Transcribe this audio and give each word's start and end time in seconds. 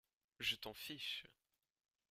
Je 0.39 0.55
t’en 0.55 0.73
fiche! 0.73 1.25